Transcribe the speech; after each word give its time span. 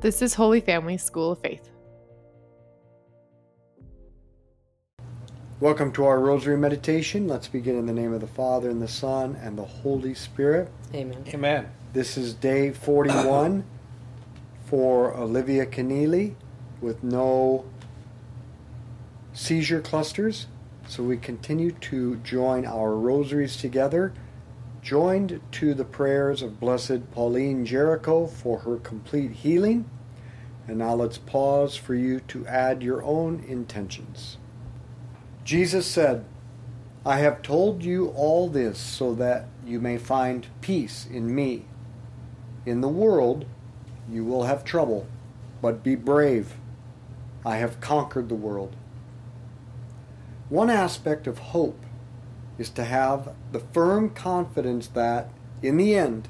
This 0.00 0.22
is 0.22 0.34
Holy 0.34 0.60
Family 0.60 0.96
School 0.96 1.32
of 1.32 1.40
Faith. 1.40 1.70
Welcome 5.58 5.90
to 5.94 6.04
our 6.04 6.20
Rosary 6.20 6.56
Meditation. 6.56 7.26
Let's 7.26 7.48
begin 7.48 7.76
in 7.76 7.86
the 7.86 7.92
name 7.92 8.12
of 8.12 8.20
the 8.20 8.28
Father, 8.28 8.70
and 8.70 8.80
the 8.80 8.86
Son, 8.86 9.36
and 9.42 9.58
the 9.58 9.64
Holy 9.64 10.14
Spirit. 10.14 10.70
Amen. 10.94 11.24
Amen. 11.34 11.68
This 11.94 12.16
is 12.16 12.32
day 12.32 12.70
41 12.70 13.64
for 14.66 15.16
Olivia 15.16 15.66
Keneally 15.66 16.36
with 16.80 17.02
no 17.02 17.64
seizure 19.32 19.80
clusters. 19.80 20.46
So 20.86 21.02
we 21.02 21.16
continue 21.16 21.72
to 21.72 22.18
join 22.18 22.64
our 22.64 22.94
rosaries 22.94 23.56
together, 23.56 24.12
joined 24.88 25.38
to 25.52 25.74
the 25.74 25.84
prayers 25.84 26.40
of 26.40 26.58
Blessed 26.58 27.10
Pauline 27.10 27.66
Jaricot 27.66 28.30
for 28.30 28.60
her 28.60 28.78
complete 28.78 29.32
healing. 29.32 29.84
And 30.66 30.78
now 30.78 30.94
let's 30.94 31.18
pause 31.18 31.76
for 31.76 31.94
you 31.94 32.20
to 32.20 32.46
add 32.46 32.82
your 32.82 33.02
own 33.02 33.44
intentions. 33.46 34.38
Jesus 35.44 35.86
said, 35.86 36.24
I 37.04 37.18
have 37.18 37.42
told 37.42 37.84
you 37.84 38.08
all 38.16 38.48
this 38.48 38.78
so 38.78 39.14
that 39.16 39.48
you 39.62 39.78
may 39.78 39.98
find 39.98 40.46
peace 40.62 41.04
in 41.04 41.34
me. 41.34 41.66
In 42.64 42.80
the 42.80 42.88
world 42.88 43.44
you 44.10 44.24
will 44.24 44.44
have 44.44 44.64
trouble, 44.64 45.06
but 45.60 45.84
be 45.84 45.96
brave. 45.96 46.54
I 47.44 47.56
have 47.56 47.82
conquered 47.82 48.30
the 48.30 48.34
world. 48.34 48.74
One 50.48 50.70
aspect 50.70 51.26
of 51.26 51.38
hope 51.38 51.84
is 52.58 52.70
to 52.70 52.84
have 52.84 53.34
the 53.52 53.60
firm 53.60 54.10
confidence 54.10 54.88
that, 54.88 55.30
in 55.62 55.76
the 55.76 55.94
end, 55.94 56.28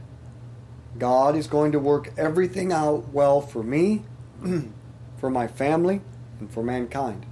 God 0.98 1.34
is 1.34 1.46
going 1.46 1.72
to 1.72 1.78
work 1.78 2.12
everything 2.16 2.72
out 2.72 3.12
well 3.12 3.40
for 3.40 3.62
me, 3.62 4.04
for 5.18 5.30
my 5.30 5.46
family, 5.46 6.02
and 6.38 6.50
for 6.50 6.62
mankind. 6.62 7.26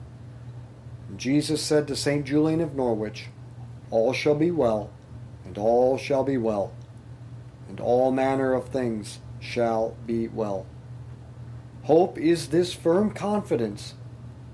Jesus 1.16 1.62
said 1.62 1.86
to 1.88 1.96
St. 1.96 2.24
Julian 2.24 2.60
of 2.60 2.74
Norwich, 2.74 3.26
All 3.90 4.12
shall 4.12 4.34
be 4.34 4.50
well, 4.50 4.90
and 5.44 5.56
all 5.58 5.98
shall 5.98 6.24
be 6.24 6.36
well, 6.36 6.72
and 7.68 7.80
all 7.80 8.10
manner 8.10 8.54
of 8.54 8.68
things 8.68 9.20
shall 9.40 9.96
be 10.06 10.28
well. 10.28 10.66
Hope 11.84 12.18
is 12.18 12.48
this 12.48 12.72
firm 12.72 13.12
confidence 13.12 13.94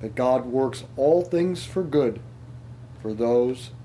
that 0.03 0.15
God 0.15 0.45
works 0.45 0.85
all 0.97 1.23
things 1.23 1.65
for 1.65 1.83
good 1.83 2.21
for 3.01 3.15
those 3.15 3.71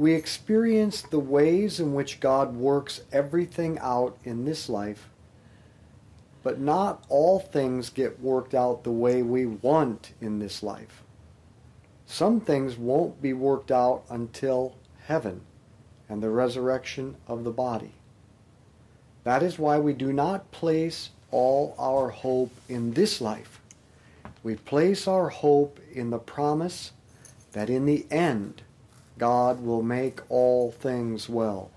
we 0.00 0.14
experience 0.14 1.02
the 1.02 1.18
ways 1.18 1.78
in 1.78 1.92
which 1.92 2.20
God 2.20 2.56
works 2.56 3.02
everything 3.12 3.78
out 3.80 4.16
in 4.24 4.46
this 4.46 4.70
life, 4.70 5.10
but 6.42 6.58
not 6.58 7.04
all 7.10 7.38
things 7.38 7.90
get 7.90 8.18
worked 8.18 8.54
out 8.54 8.82
the 8.82 8.90
way 8.90 9.22
we 9.22 9.44
want 9.44 10.14
in 10.18 10.38
this 10.38 10.62
life. 10.62 11.02
Some 12.06 12.40
things 12.40 12.78
won't 12.78 13.20
be 13.20 13.34
worked 13.34 13.70
out 13.70 14.04
until 14.08 14.74
heaven 15.04 15.42
and 16.08 16.22
the 16.22 16.30
resurrection 16.30 17.16
of 17.28 17.44
the 17.44 17.50
body. 17.50 17.92
That 19.24 19.42
is 19.42 19.58
why 19.58 19.78
we 19.80 19.92
do 19.92 20.14
not 20.14 20.50
place 20.50 21.10
all 21.30 21.74
our 21.78 22.08
hope 22.08 22.52
in 22.70 22.94
this 22.94 23.20
life. 23.20 23.60
We 24.42 24.54
place 24.54 25.06
our 25.06 25.28
hope 25.28 25.78
in 25.92 26.08
the 26.08 26.18
promise 26.18 26.92
that 27.52 27.68
in 27.68 27.84
the 27.84 28.06
end, 28.10 28.62
God 29.20 29.60
will 29.60 29.82
make 29.82 30.20
all 30.30 30.70
things 30.70 31.28
well. 31.28 31.70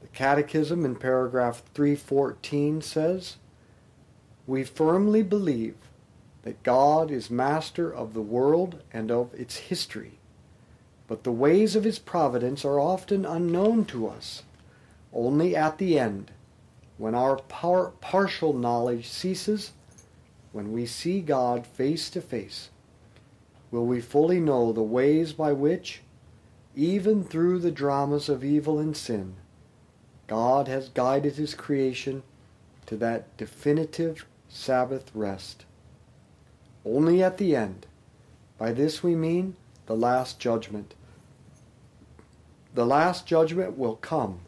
The 0.00 0.06
Catechism 0.06 0.84
in 0.84 0.94
paragraph 0.94 1.64
314 1.74 2.80
says, 2.80 3.38
We 4.46 4.62
firmly 4.62 5.24
believe 5.24 5.74
that 6.44 6.62
God 6.62 7.10
is 7.10 7.28
master 7.28 7.92
of 7.92 8.14
the 8.14 8.22
world 8.22 8.84
and 8.92 9.10
of 9.10 9.34
its 9.34 9.56
history, 9.56 10.20
but 11.08 11.24
the 11.24 11.32
ways 11.32 11.74
of 11.74 11.82
his 11.82 11.98
providence 11.98 12.64
are 12.64 12.78
often 12.78 13.26
unknown 13.26 13.84
to 13.86 14.06
us. 14.06 14.44
Only 15.12 15.56
at 15.56 15.78
the 15.78 15.98
end, 15.98 16.30
when 16.98 17.16
our 17.16 17.34
par- 17.34 17.94
partial 18.00 18.52
knowledge 18.52 19.08
ceases, 19.08 19.72
when 20.52 20.70
we 20.70 20.86
see 20.86 21.20
God 21.20 21.66
face 21.66 22.08
to 22.10 22.20
face, 22.20 22.70
will 23.72 23.86
we 23.86 24.00
fully 24.00 24.38
know 24.38 24.72
the 24.72 24.84
ways 24.84 25.32
by 25.32 25.52
which, 25.52 26.00
even 26.74 27.24
through 27.24 27.58
the 27.58 27.70
dramas 27.70 28.28
of 28.28 28.44
evil 28.44 28.78
and 28.78 28.96
sin, 28.96 29.34
God 30.26 30.68
has 30.68 30.88
guided 30.88 31.36
his 31.36 31.54
creation 31.54 32.22
to 32.86 32.96
that 32.96 33.36
definitive 33.36 34.26
Sabbath 34.48 35.10
rest. 35.14 35.64
Only 36.84 37.22
at 37.22 37.38
the 37.38 37.54
end. 37.54 37.86
By 38.58 38.72
this 38.72 39.02
we 39.02 39.14
mean 39.14 39.56
the 39.86 39.96
last 39.96 40.38
judgment. 40.38 40.94
The 42.74 42.86
last 42.86 43.26
judgment 43.26 43.76
will 43.76 43.96
come 43.96 44.40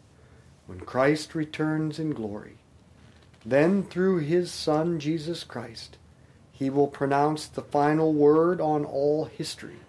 when 0.66 0.80
Christ 0.80 1.34
returns 1.34 1.98
in 1.98 2.10
glory. 2.10 2.56
Then, 3.44 3.82
through 3.82 4.20
his 4.20 4.50
Son, 4.50 4.98
Jesus 4.98 5.44
Christ, 5.44 5.98
he 6.50 6.70
will 6.70 6.86
pronounce 6.86 7.46
the 7.46 7.60
final 7.60 8.14
word 8.14 8.60
on 8.60 8.86
all 8.86 9.26
history, 9.26 9.80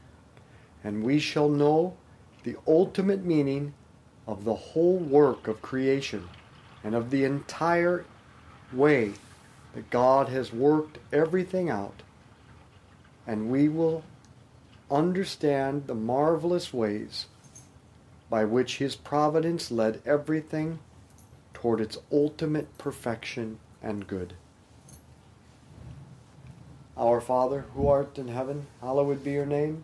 and 0.84 1.04
we 1.04 1.20
shall 1.20 1.48
know 1.48 1.96
the 2.46 2.56
ultimate 2.68 3.26
meaning 3.26 3.74
of 4.28 4.46
the 4.46 4.54
whole 4.54 4.98
work 4.98 5.48
of 5.48 5.64
creation 5.64 6.30
and 6.84 6.94
of 6.94 7.10
the 7.10 7.24
entire 7.24 8.06
way 8.72 9.12
that 9.74 9.90
God 9.90 10.30
has 10.30 10.54
worked 10.54 11.00
everything 11.12 11.72
out. 11.72 12.04
And 13.26 13.50
we 13.50 13.68
will 13.68 14.04
understand 14.92 15.88
the 15.88 15.96
marvelous 15.96 16.72
ways 16.72 17.26
by 18.30 18.46
which 18.46 18.78
his 18.78 18.96
providence 18.96 19.72
led 19.72 20.00
everything 20.06 20.78
toward 21.54 21.82
its 21.82 21.98
ultimate 22.12 22.78
perfection 22.78 23.58
and 23.82 24.06
good. 24.06 24.34
Our 26.96 27.20
Father, 27.20 27.66
who 27.74 27.88
art 27.88 28.20
in 28.20 28.28
heaven, 28.28 28.68
hallowed 28.82 29.24
be 29.24 29.32
your 29.32 29.48
name. 29.48 29.84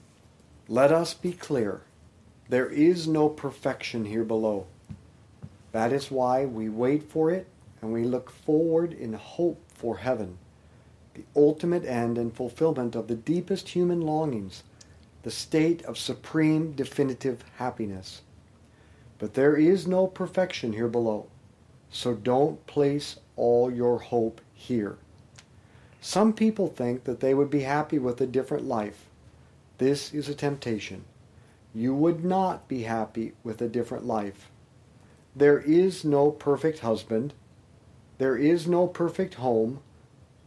Let 0.71 0.89
us 0.89 1.13
be 1.13 1.33
clear. 1.33 1.81
There 2.47 2.69
is 2.69 3.05
no 3.05 3.27
perfection 3.27 4.05
here 4.05 4.23
below. 4.23 4.67
That 5.73 5.91
is 5.91 6.09
why 6.09 6.45
we 6.45 6.69
wait 6.69 7.03
for 7.03 7.29
it 7.29 7.47
and 7.81 7.91
we 7.91 8.05
look 8.05 8.29
forward 8.29 8.93
in 8.93 9.11
hope 9.11 9.61
for 9.75 9.97
heaven, 9.97 10.37
the 11.13 11.25
ultimate 11.35 11.83
end 11.83 12.17
and 12.17 12.33
fulfillment 12.33 12.95
of 12.95 13.09
the 13.09 13.15
deepest 13.15 13.67
human 13.67 13.99
longings, 13.99 14.63
the 15.23 15.29
state 15.29 15.83
of 15.83 15.97
supreme 15.97 16.71
definitive 16.71 17.43
happiness. 17.57 18.21
But 19.19 19.33
there 19.33 19.57
is 19.57 19.87
no 19.87 20.07
perfection 20.07 20.71
here 20.71 20.87
below, 20.87 21.27
so 21.89 22.13
don't 22.13 22.65
place 22.65 23.17
all 23.35 23.69
your 23.69 23.99
hope 23.99 24.39
here. 24.53 24.95
Some 25.99 26.31
people 26.31 26.69
think 26.69 27.03
that 27.03 27.19
they 27.19 27.33
would 27.33 27.49
be 27.49 27.63
happy 27.63 27.99
with 27.99 28.21
a 28.21 28.25
different 28.25 28.63
life. 28.63 29.07
This 29.81 30.13
is 30.13 30.29
a 30.29 30.35
temptation. 30.35 31.05
You 31.73 31.95
would 31.95 32.23
not 32.23 32.67
be 32.67 32.83
happy 32.83 33.33
with 33.43 33.59
a 33.63 33.67
different 33.67 34.05
life. 34.05 34.51
There 35.35 35.57
is 35.57 36.05
no 36.05 36.29
perfect 36.29 36.81
husband. 36.81 37.33
There 38.19 38.37
is 38.37 38.67
no 38.67 38.85
perfect 38.85 39.33
home, 39.33 39.79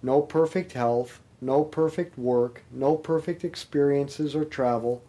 no 0.04 0.20
perfect 0.20 0.74
health, 0.74 1.18
no 1.40 1.64
perfect 1.64 2.16
work, 2.16 2.62
no 2.70 2.94
perfect 2.94 3.42
experiences 3.42 4.36
or 4.36 4.44
travel, 4.44 5.02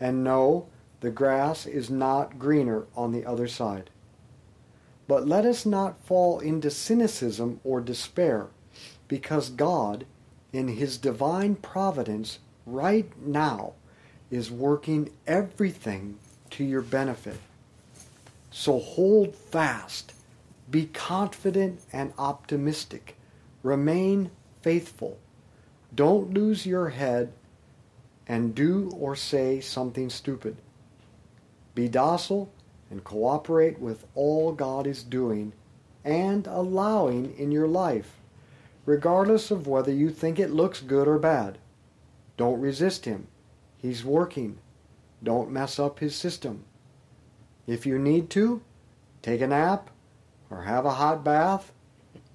and 0.00 0.24
no, 0.24 0.66
the 1.00 1.10
grass 1.10 1.66
is 1.66 1.90
not 1.90 2.38
greener 2.38 2.86
on 2.96 3.12
the 3.12 3.26
other 3.26 3.46
side. 3.46 3.90
But 5.06 5.28
let 5.28 5.44
us 5.44 5.66
not 5.66 6.02
fall 6.02 6.38
into 6.38 6.70
cynicism 6.70 7.60
or 7.62 7.82
despair, 7.82 8.46
because 9.06 9.50
God, 9.50 10.06
in 10.50 10.68
His 10.68 10.96
divine 10.96 11.56
providence, 11.56 12.38
right 12.66 13.10
now, 13.18 13.72
is 14.30 14.50
working 14.50 15.10
everything 15.26 16.18
to 16.50 16.64
your 16.64 16.82
benefit. 16.82 17.38
So 18.50 18.78
hold 18.78 19.34
fast, 19.34 20.12
be 20.70 20.86
confident 20.86 21.80
and 21.92 22.12
optimistic, 22.18 23.16
remain 23.62 24.30
faithful. 24.62 25.18
Don't 25.94 26.32
lose 26.32 26.66
your 26.66 26.90
head 26.90 27.32
and 28.26 28.54
do 28.54 28.90
or 28.96 29.14
say 29.14 29.60
something 29.60 30.08
stupid. 30.10 30.56
Be 31.74 31.88
docile 31.88 32.50
and 32.90 33.04
cooperate 33.04 33.78
with 33.78 34.06
all 34.14 34.52
God 34.52 34.86
is 34.86 35.02
doing 35.02 35.52
and 36.04 36.46
allowing 36.46 37.36
in 37.36 37.50
your 37.50 37.66
life, 37.66 38.18
regardless 38.86 39.50
of 39.50 39.66
whether 39.66 39.92
you 39.92 40.10
think 40.10 40.38
it 40.38 40.50
looks 40.50 40.80
good 40.80 41.08
or 41.08 41.18
bad. 41.18 41.58
Don't 42.36 42.60
resist 42.60 43.04
Him. 43.04 43.28
He's 43.76 44.04
working. 44.04 44.58
Don't 45.22 45.50
mess 45.50 45.78
up 45.78 45.98
His 45.98 46.14
system. 46.14 46.64
If 47.66 47.86
you 47.86 47.98
need 47.98 48.30
to, 48.30 48.62
take 49.22 49.40
a 49.40 49.46
nap 49.46 49.90
or 50.50 50.62
have 50.62 50.84
a 50.84 50.92
hot 50.92 51.24
bath 51.24 51.72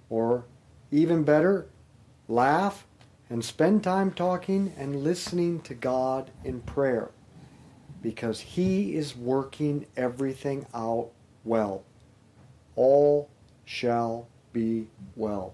or 0.09 0.45
even 0.91 1.23
better, 1.23 1.67
laugh 2.27 2.85
and 3.29 3.45
spend 3.45 3.83
time 3.83 4.11
talking 4.11 4.73
and 4.77 5.03
listening 5.03 5.61
to 5.61 5.73
God 5.75 6.31
in 6.43 6.61
prayer 6.61 7.11
because 8.01 8.39
He 8.39 8.95
is 8.95 9.15
working 9.15 9.85
everything 9.95 10.65
out 10.73 11.09
well. 11.43 11.83
All 12.75 13.29
shall 13.65 14.27
be 14.51 14.87
well. 15.15 15.53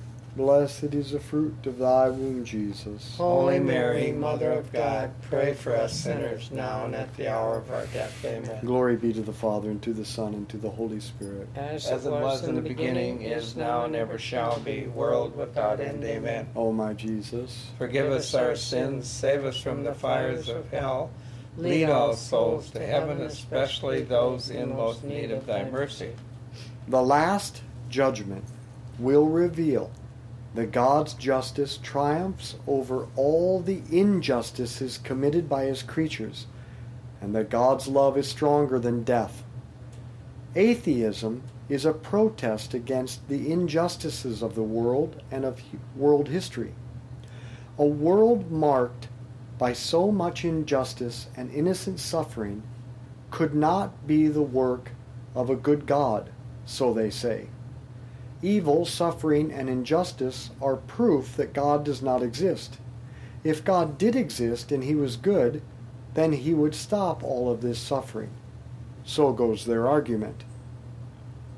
Blessed 0.35 0.93
is 0.93 1.11
the 1.11 1.19
fruit 1.19 1.65
of 1.65 1.77
thy 1.77 2.07
womb, 2.07 2.45
Jesus. 2.45 3.17
Holy 3.17 3.59
Mary, 3.59 4.13
Mother 4.13 4.53
of 4.53 4.71
God, 4.71 5.11
pray 5.23 5.53
for 5.53 5.75
us 5.75 5.93
sinners 5.93 6.49
now 6.51 6.85
and 6.85 6.95
at 6.95 7.13
the 7.17 7.27
hour 7.27 7.57
of 7.57 7.69
our 7.69 7.85
death. 7.87 8.23
Amen. 8.23 8.65
Glory 8.65 8.95
be 8.95 9.11
to 9.11 9.21
the 9.21 9.33
Father, 9.33 9.69
and 9.69 9.81
to 9.81 9.91
the 9.91 10.05
Son, 10.05 10.33
and 10.33 10.47
to 10.47 10.57
the 10.57 10.69
Holy 10.69 11.01
Spirit. 11.01 11.49
As 11.57 11.85
it 11.85 12.09
was 12.09 12.45
in 12.45 12.55
the 12.55 12.61
beginning, 12.61 13.23
is 13.23 13.57
now, 13.57 13.83
and 13.83 13.93
ever 13.93 14.17
shall 14.17 14.57
be, 14.61 14.87
world 14.87 15.35
without 15.35 15.81
end. 15.81 16.01
Amen. 16.05 16.47
O 16.55 16.71
my 16.71 16.93
Jesus, 16.93 17.67
Forgive 17.77 18.09
us 18.09 18.33
our 18.33 18.55
sins, 18.55 19.07
save 19.09 19.43
us 19.43 19.59
from 19.59 19.83
the 19.83 19.93
fires 19.93 20.47
of 20.47 20.69
hell. 20.69 21.11
Lead 21.57 21.89
all 21.89 22.13
souls 22.13 22.69
to 22.71 22.79
heaven, 22.79 23.19
especially 23.23 24.01
those 24.03 24.49
in 24.49 24.77
most 24.77 25.03
need 25.03 25.31
of 25.31 25.45
thy 25.45 25.65
mercy. 25.69 26.13
the 26.87 27.01
last 27.03 27.61
judgment 27.89 28.45
will 28.97 29.27
reveal 29.27 29.91
that 30.53 30.71
God's 30.71 31.13
justice 31.13 31.77
triumphs 31.81 32.55
over 32.67 33.07
all 33.15 33.61
the 33.61 33.81
injustices 33.89 34.97
committed 34.97 35.47
by 35.47 35.65
his 35.65 35.83
creatures, 35.83 36.47
and 37.21 37.33
that 37.35 37.49
God's 37.49 37.87
love 37.87 38.17
is 38.17 38.27
stronger 38.27 38.79
than 38.79 39.03
death. 39.03 39.43
Atheism 40.55 41.43
is 41.69 41.85
a 41.85 41.93
protest 41.93 42.73
against 42.73 43.29
the 43.29 43.49
injustices 43.49 44.41
of 44.41 44.55
the 44.55 44.63
world 44.63 45.21
and 45.31 45.45
of 45.45 45.61
world 45.95 46.27
history. 46.27 46.73
A 47.77 47.85
world 47.85 48.51
marked 48.51 49.07
by 49.57 49.71
so 49.71 50.11
much 50.11 50.43
injustice 50.43 51.27
and 51.37 51.49
innocent 51.51 51.99
suffering 51.99 52.63
could 53.29 53.55
not 53.55 54.05
be 54.05 54.27
the 54.27 54.41
work 54.41 54.91
of 55.33 55.49
a 55.49 55.55
good 55.55 55.85
God, 55.85 56.29
so 56.65 56.93
they 56.93 57.09
say. 57.09 57.47
Evil, 58.41 58.85
suffering, 58.85 59.51
and 59.51 59.69
injustice 59.69 60.49
are 60.61 60.75
proof 60.75 61.35
that 61.37 61.53
God 61.53 61.83
does 61.83 62.01
not 62.01 62.23
exist. 62.23 62.77
If 63.43 63.63
God 63.63 63.97
did 63.97 64.15
exist 64.15 64.71
and 64.71 64.83
he 64.83 64.95
was 64.95 65.15
good, 65.15 65.61
then 66.13 66.33
he 66.33 66.53
would 66.53 66.75
stop 66.75 67.23
all 67.23 67.51
of 67.51 67.61
this 67.61 67.79
suffering. 67.79 68.31
So 69.03 69.31
goes 69.31 69.65
their 69.65 69.87
argument. 69.87 70.43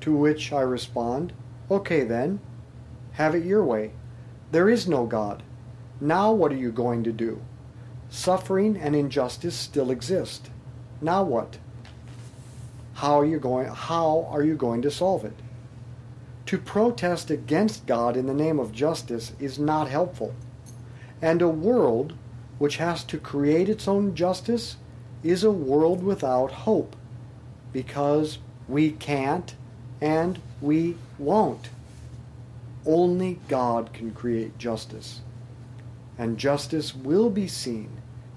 To 0.02 0.13
which 0.13 0.52
I 0.52 0.62
respond, 0.62 1.34
okay 1.72 2.04
then, 2.04 2.40
have 3.13 3.36
it 3.36 3.46
your 3.46 3.63
way. 3.63 3.92
There 4.52 4.70
is 4.70 4.88
no 4.88 5.06
God. 5.06 5.44
Now 6.02 6.32
what 6.34 6.52
are 6.52 6.58
you 6.58 6.72
going 6.72 7.04
to 7.06 7.12
do? 7.12 7.42
Suffering 8.10 8.78
and 8.78 8.96
injustice 8.96 9.56
still 9.56 9.90
exist. 9.90 10.50
Now 11.02 11.24
what? 11.24 11.58
How 12.96 13.20
are 13.20 13.25
you 13.25 13.40
going 13.40 13.68
how 13.68 14.28
are 14.30 14.44
you 14.44 14.56
going 14.56 14.82
to 14.84 14.92
solve 14.92 15.25
it? 15.25 15.34
To 16.53 16.60
protest 16.60 17.31
against 17.31 17.88
God 17.88 18.15
in 18.15 18.27
the 18.27 18.33
name 18.36 18.60
of 18.60 18.72
justice 18.72 19.33
is 19.39 19.57
not 19.57 19.89
helpful. 19.89 20.36
And 21.19 21.41
a 21.41 21.50
world 21.50 22.13
which 22.60 22.77
has 22.77 23.03
to 23.05 23.17
create 23.17 23.69
its 23.69 23.88
own 23.88 24.13
justice 24.13 24.77
is 25.24 25.43
a 25.43 25.50
world 25.50 26.03
without 26.03 26.51
hope 26.51 26.95
because 27.72 28.38
we 28.67 28.91
can't 28.91 29.55
and 30.00 30.39
we 30.62 30.95
won't. 31.17 31.69
Only 32.86 33.39
God 33.48 33.91
can 33.91 34.12
create 34.12 34.60
justice. 34.60 35.22
And 36.19 36.38
justice 36.38 36.93
will 36.93 37.31
be 37.31 37.48
seen 37.48 37.89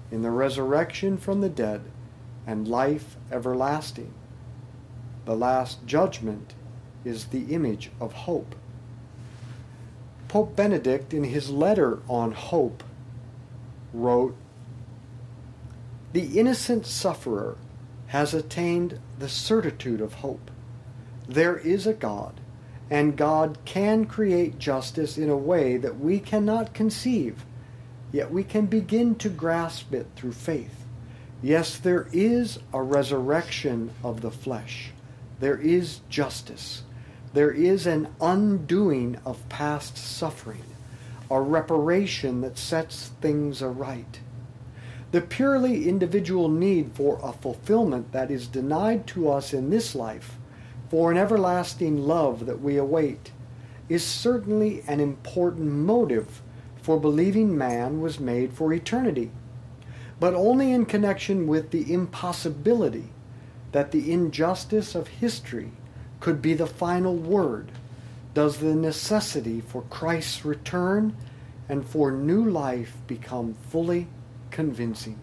in 0.09 0.23
the 0.23 0.31
resurrection 0.31 1.19
from 1.19 1.41
the 1.41 1.49
dead 1.49 1.81
and 2.47 2.67
life 2.67 3.15
everlasting. 3.31 4.11
The 5.25 5.35
last 5.35 5.85
judgment 5.85 6.55
is 7.07 7.25
the 7.25 7.45
image 7.53 7.89
of 7.99 8.13
hope. 8.13 8.55
Pope 10.27 10.55
Benedict, 10.55 11.13
in 11.13 11.23
his 11.23 11.49
letter 11.49 11.99
on 12.09 12.33
hope, 12.33 12.83
wrote 13.93 14.35
The 16.11 16.37
innocent 16.37 16.85
sufferer 16.85 17.57
has 18.07 18.33
attained 18.33 18.99
the 19.19 19.29
certitude 19.29 20.01
of 20.01 20.15
hope. 20.15 20.51
There 21.27 21.57
is 21.57 21.87
a 21.87 21.93
God, 21.93 22.39
and 22.89 23.17
God 23.17 23.57
can 23.65 24.05
create 24.05 24.59
justice 24.59 25.17
in 25.17 25.29
a 25.29 25.37
way 25.37 25.77
that 25.77 25.99
we 25.99 26.19
cannot 26.19 26.73
conceive, 26.73 27.45
yet 28.11 28.31
we 28.31 28.43
can 28.43 28.65
begin 28.65 29.15
to 29.15 29.29
grasp 29.29 29.93
it 29.93 30.07
through 30.15 30.33
faith. 30.33 30.85
Yes, 31.41 31.77
there 31.77 32.07
is 32.11 32.59
a 32.73 32.81
resurrection 32.81 33.91
of 34.03 34.21
the 34.21 34.31
flesh. 34.31 34.91
There 35.39 35.57
is 35.57 36.01
justice. 36.09 36.83
There 37.37 37.51
is 37.51 37.85
an 37.85 38.07
undoing 38.19 39.19
of 39.23 39.47
past 39.47 39.95
suffering, 39.95 40.63
a 41.29 41.39
reparation 41.39 42.41
that 42.41 42.57
sets 42.57 43.11
things 43.21 43.61
aright. 43.61 44.21
The 45.11 45.21
purely 45.21 45.87
individual 45.87 46.49
need 46.49 46.93
for 46.95 47.19
a 47.21 47.33
fulfillment 47.33 48.11
that 48.11 48.31
is 48.31 48.47
denied 48.47 49.05
to 49.09 49.29
us 49.29 49.53
in 49.53 49.69
this 49.69 49.93
life, 49.93 50.39
for 50.89 51.11
an 51.11 51.17
everlasting 51.19 52.07
love 52.07 52.47
that 52.47 52.59
we 52.59 52.75
await, 52.75 53.31
is 53.87 54.03
certainly 54.03 54.81
an 54.87 54.99
important 54.99 55.67
motive 55.71 56.41
for 56.81 56.99
believing 56.99 57.55
man 57.55 58.01
was 58.01 58.19
made 58.19 58.51
for 58.51 58.73
eternity, 58.73 59.29
but 60.19 60.33
only 60.33 60.71
in 60.71 60.87
connection 60.87 61.45
with 61.45 61.69
the 61.69 61.93
impossibility 61.93 63.11
that 63.73 63.91
the 63.91 64.11
injustice 64.11 64.95
of 64.95 65.07
history 65.07 65.73
could 66.19 66.41
be 66.41 66.53
the 66.53 66.67
final 66.67 67.15
word, 67.15 67.71
does 68.33 68.57
the 68.57 68.75
necessity 68.75 69.61
for 69.61 69.83
Christ's 69.83 70.45
return 70.45 71.15
and 71.69 71.87
for 71.87 72.11
new 72.11 72.49
life 72.49 72.95
become 73.07 73.53
fully 73.69 74.07
convincing. 74.51 75.19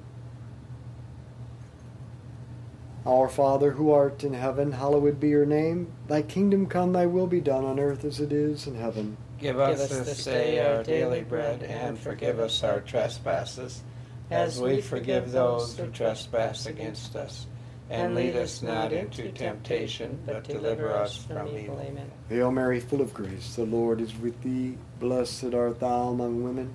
Our 3.07 3.29
Father 3.29 3.73
who 3.73 3.93
art 3.93 4.25
in 4.25 4.33
heaven, 4.33 4.73
hallowed 4.73 5.21
be 5.21 5.29
your 5.29 5.45
name. 5.45 5.93
Thy 6.09 6.23
kingdom 6.23 6.67
come, 6.67 6.93
thy 6.93 7.07
will 7.07 7.27
be 7.27 7.41
done 7.41 7.65
on 7.65 7.79
earth 7.79 8.05
as 8.05 8.19
it 8.19 8.33
is 8.33 8.67
in 8.67 8.75
heaven. 8.77 9.17
Give 9.39 9.61
us 9.61 9.89
this 9.89 10.25
day 10.25 10.59
our 10.65 10.83
daily 10.83 11.23
bread, 11.23 11.63
and 11.65 11.99
forgive 11.99 12.39
us 12.39 12.63
our 12.63 12.81
trespasses, 12.81 13.83
as 14.31 14.59
we 14.59 14.81
forgive 14.81 15.33
those 15.33 15.77
who 15.77 15.87
trespass 15.89 16.65
against 16.65 17.15
us 17.15 17.47
and 17.91 18.15
lead 18.15 18.37
us 18.37 18.63
not 18.63 18.93
into 18.93 19.31
temptation, 19.33 20.19
but 20.27 20.45
deliver 20.45 20.93
us 20.93 21.17
from 21.17 21.49
evil. 21.57 21.81
Amen. 21.81 22.11
Hail 22.29 22.51
Mary, 22.51 22.81
full 22.81 23.01
of 23.01 23.13
grace, 23.13 23.57
the 23.57 23.65
Lord 23.65 24.01
is 24.01 24.17
with 24.17 24.41
thee. 24.43 24.79
Blessed 25.01 25.55
art 25.55 25.81
thou 25.81 26.09
among 26.09 26.43
women. 26.43 26.75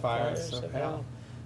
fires 0.00 0.52
of 0.52 0.72
hell. 0.72 1.04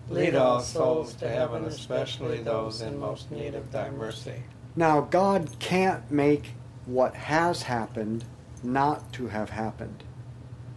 Lead 0.09 0.35
all 0.35 0.61
souls 0.61 1.15
to 1.15 1.29
heaven, 1.29 1.65
especially 1.65 2.43
those 2.43 2.81
in 2.81 2.99
most 2.99 3.31
need 3.31 3.55
of 3.55 3.73
thy 3.73 3.91
mercy. 3.91 4.43
Now, 4.77 5.01
God 5.01 5.51
can't 5.59 6.11
make 6.11 6.53
what 6.85 7.15
has 7.15 7.63
happened 7.63 8.25
not 8.63 9.13
to 9.15 9.29
have 9.29 9.51
happened. 9.51 10.05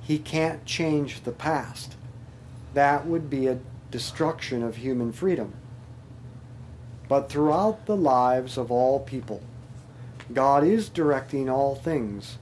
He 0.02 0.18
can't 0.18 0.66
change 0.66 1.22
the 1.22 1.32
past. 1.32 1.96
That 2.74 3.06
would 3.06 3.30
be 3.30 3.48
a 3.48 3.60
destruction 3.92 4.64
of 4.64 4.78
human 4.78 5.12
freedom. 5.12 5.54
But 7.08 7.30
throughout 7.30 7.86
the 7.86 7.98
lives 7.98 8.58
of 8.58 8.72
all 8.72 9.00
people, 9.00 9.42
God 10.34 10.64
is 10.64 10.90
directing 10.90 11.50
all 11.50 11.76
things 11.76 12.38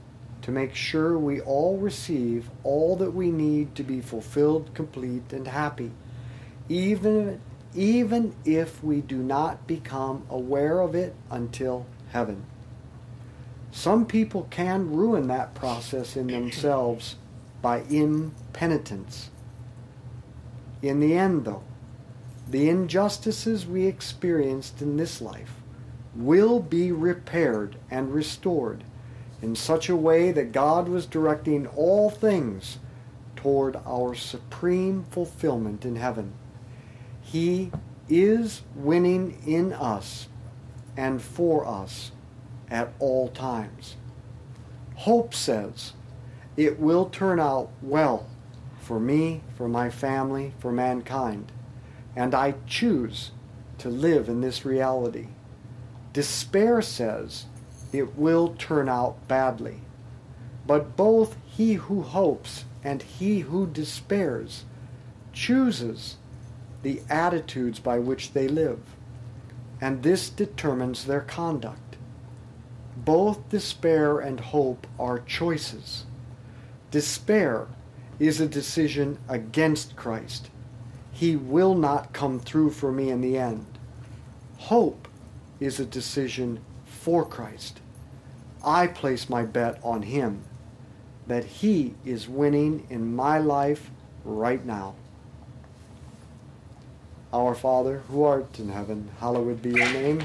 to 0.48 0.52
make 0.52 0.74
sure 0.74 1.18
we 1.18 1.42
all 1.42 1.76
receive 1.76 2.48
all 2.64 2.96
that 2.96 3.10
we 3.10 3.30
need 3.30 3.74
to 3.74 3.82
be 3.82 4.00
fulfilled, 4.00 4.70
complete, 4.72 5.30
and 5.30 5.46
happy, 5.46 5.90
even, 6.70 7.38
even 7.74 8.34
if 8.46 8.82
we 8.82 9.02
do 9.02 9.18
not 9.18 9.66
become 9.66 10.24
aware 10.30 10.80
of 10.80 10.94
it 10.94 11.14
until 11.30 11.84
heaven. 12.12 12.42
Some 13.72 14.06
people 14.06 14.46
can 14.48 14.90
ruin 14.90 15.28
that 15.28 15.52
process 15.52 16.16
in 16.16 16.28
themselves 16.28 17.16
by 17.60 17.82
impenitence. 17.90 19.28
In 20.80 20.98
the 20.98 21.14
end, 21.14 21.44
though, 21.44 21.62
the 22.48 22.70
injustices 22.70 23.66
we 23.66 23.84
experienced 23.86 24.80
in 24.80 24.96
this 24.96 25.20
life 25.20 25.60
will 26.16 26.58
be 26.58 26.90
repaired 26.90 27.76
and 27.90 28.14
restored 28.14 28.82
in 29.40 29.54
such 29.54 29.88
a 29.88 29.96
way 29.96 30.32
that 30.32 30.52
God 30.52 30.88
was 30.88 31.06
directing 31.06 31.66
all 31.68 32.10
things 32.10 32.78
toward 33.36 33.76
our 33.86 34.14
supreme 34.14 35.04
fulfillment 35.10 35.84
in 35.84 35.96
heaven. 35.96 36.32
He 37.20 37.70
is 38.08 38.62
winning 38.74 39.40
in 39.46 39.72
us 39.72 40.28
and 40.96 41.22
for 41.22 41.66
us 41.66 42.10
at 42.70 42.92
all 42.98 43.28
times. 43.28 43.96
Hope 44.96 45.32
says 45.32 45.92
it 46.56 46.80
will 46.80 47.08
turn 47.08 47.38
out 47.38 47.70
well 47.80 48.26
for 48.80 48.98
me, 48.98 49.42
for 49.56 49.68
my 49.68 49.90
family, 49.90 50.54
for 50.58 50.72
mankind, 50.72 51.52
and 52.16 52.34
I 52.34 52.54
choose 52.66 53.30
to 53.78 53.88
live 53.88 54.28
in 54.28 54.40
this 54.40 54.64
reality. 54.64 55.28
Despair 56.12 56.82
says 56.82 57.44
it 57.92 58.16
will 58.16 58.54
turn 58.58 58.88
out 58.88 59.26
badly. 59.28 59.80
But 60.66 60.96
both 60.96 61.36
he 61.46 61.74
who 61.74 62.02
hopes 62.02 62.64
and 62.84 63.02
he 63.02 63.40
who 63.40 63.66
despairs 63.66 64.64
chooses 65.32 66.16
the 66.82 67.00
attitudes 67.08 67.78
by 67.80 67.98
which 67.98 68.32
they 68.32 68.48
live, 68.48 68.80
and 69.80 70.02
this 70.02 70.28
determines 70.28 71.04
their 71.04 71.20
conduct. 71.20 71.96
Both 72.96 73.48
despair 73.48 74.18
and 74.18 74.40
hope 74.40 74.86
are 74.98 75.20
choices. 75.20 76.04
Despair 76.90 77.66
is 78.18 78.40
a 78.40 78.48
decision 78.48 79.18
against 79.28 79.96
Christ. 79.96 80.50
He 81.12 81.36
will 81.36 81.74
not 81.74 82.12
come 82.12 82.38
through 82.38 82.70
for 82.70 82.92
me 82.92 83.10
in 83.10 83.20
the 83.20 83.38
end. 83.38 83.66
Hope 84.58 85.08
is 85.60 85.80
a 85.80 85.86
decision 85.86 86.60
for 87.08 87.24
Christ. 87.24 87.80
I 88.62 88.86
place 88.86 89.30
my 89.30 89.42
bet 89.42 89.80
on 89.82 90.02
Him 90.02 90.42
that 91.26 91.42
He 91.42 91.94
is 92.04 92.28
winning 92.28 92.86
in 92.90 93.16
my 93.16 93.38
life 93.38 93.90
right 94.26 94.62
now. 94.62 94.94
Our 97.32 97.54
Father, 97.54 98.02
who 98.10 98.24
art 98.24 98.58
in 98.58 98.68
heaven, 98.68 99.08
hallowed 99.20 99.62
be 99.62 99.70
your 99.70 99.90
name. 99.90 100.22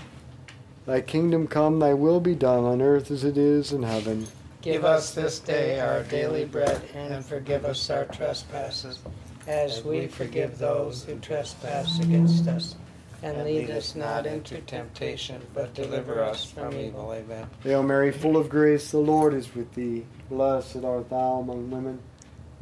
Thy 0.86 1.00
kingdom 1.00 1.48
come, 1.48 1.80
thy 1.80 1.94
will 1.94 2.20
be 2.20 2.36
done 2.36 2.66
on 2.66 2.82
earth 2.82 3.12
as 3.12 3.24
it 3.24 3.38
is 3.38 3.72
in 3.72 3.84
heaven. 3.84 4.28
Give 4.62 4.84
us 4.84 5.12
this 5.12 5.40
day 5.40 5.80
our 5.80 6.04
daily 6.04 6.44
bread, 6.44 6.82
and 6.94 7.24
forgive 7.24 7.64
us 7.64 7.90
our 7.90 8.04
trespasses, 8.04 9.00
as 9.48 9.86
we 9.86 10.08
forgive 10.08 10.58
those 10.58 11.06
who 11.06 11.18
trespass 11.20 12.02
against 12.02 12.46
us. 12.50 12.76
And 13.24 13.42
lead 13.46 13.70
us 13.70 13.96
not 13.96 14.26
into 14.26 14.60
temptation, 14.62 15.42
but 15.54 15.74
deliver 15.74 16.22
us 16.22 16.44
from 16.44 16.76
evil. 16.78 17.14
Amen. 17.14 17.48
Hail 17.64 17.82
Mary, 17.82 18.12
full 18.12 18.36
of 18.36 18.50
grace, 18.50 18.92
the 18.92 18.98
Lord 18.98 19.34
is 19.34 19.56
with 19.56 19.74
thee. 19.74 20.06
Blessed 20.30 20.84
art 20.84 21.10
thou 21.10 21.40
among 21.40 21.72
women. 21.72 22.00